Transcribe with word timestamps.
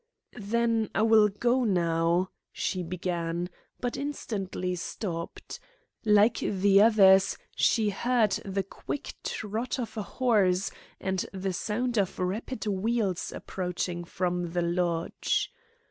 "Then 0.33 0.89
I 0.95 1.03
will 1.03 1.27
go 1.29 1.63
now" 1.63 2.31
she 2.51 2.81
began, 2.81 3.51
but 3.79 3.97
instantly 3.97 4.73
stopped. 4.73 5.59
Like 6.03 6.37
the 6.39 6.81
others, 6.81 7.37
she 7.55 7.91
heard 7.91 8.31
the 8.43 8.63
quick 8.63 9.13
trot 9.23 9.77
of 9.79 9.95
a 9.95 10.01
horse, 10.01 10.71
and 10.99 11.23
the 11.33 11.53
sound 11.53 11.99
of 11.99 12.17
rapid 12.17 12.65
wheels 12.65 13.31
approaching 13.31 14.03
from 14.03 14.53
the 14.53 14.63
lodge. 14.63 15.51